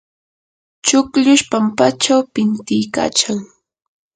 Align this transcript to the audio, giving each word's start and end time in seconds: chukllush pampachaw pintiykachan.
chukllush 0.85 1.45
pampachaw 1.51 2.21
pintiykachan. 2.33 3.37